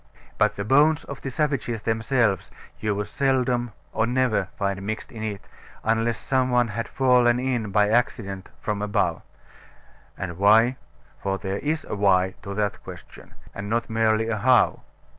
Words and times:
But 0.39 0.55
the 0.55 0.65
bones 0.65 1.03
of 1.03 1.21
the 1.21 1.29
savages 1.29 1.83
themselves 1.83 2.49
you 2.79 2.95
would 2.95 3.07
seldom 3.07 3.71
or 3.93 4.07
never 4.07 4.49
find 4.57 4.81
mixed 4.81 5.11
in 5.11 5.21
it 5.21 5.45
unless 5.83 6.17
some 6.17 6.49
one 6.49 6.69
had 6.69 6.87
fallen 6.87 7.39
in 7.39 7.69
by 7.69 7.87
accident 7.87 8.49
from 8.61 8.81
above. 8.81 9.21
And 10.17 10.39
why? 10.39 10.77
(For 11.21 11.37
there 11.37 11.59
is 11.59 11.85
a 11.87 11.93
Why? 11.93 12.33
to 12.41 12.55
that 12.55 12.81
question: 12.83 13.35
and 13.53 13.69
not 13.69 13.91
merely 13.91 14.27
a 14.27 14.37
How?) 14.37 14.79